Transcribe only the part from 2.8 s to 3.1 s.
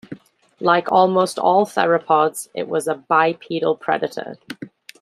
a